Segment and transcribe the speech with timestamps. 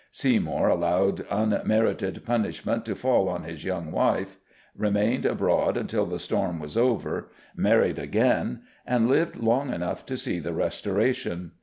[0.11, 4.37] Seymour allowed unmerited punishment to fall on his young wife,
[4.75, 10.39] remained abroad until the storm was over, married again, and lived long enough to see
[10.39, 11.51] the Restoration.